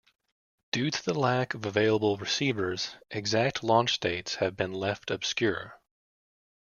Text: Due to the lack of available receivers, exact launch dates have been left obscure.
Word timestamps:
Due 0.71 0.89
to 0.89 1.03
the 1.05 1.13
lack 1.13 1.53
of 1.53 1.63
available 1.63 2.17
receivers, 2.17 2.95
exact 3.11 3.61
launch 3.63 3.99
dates 3.99 4.33
have 4.33 4.55
been 4.55 4.73
left 4.73 5.11
obscure. 5.11 5.79